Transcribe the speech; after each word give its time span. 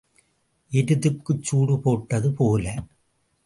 எருதுக்குச் 0.71 1.43
சூடு 1.43 1.79
போட்டது 1.79 2.31
போல. 2.33 2.65